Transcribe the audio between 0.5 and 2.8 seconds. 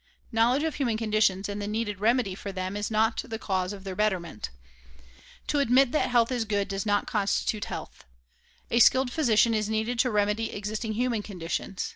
of human conditions and the needed remedy for them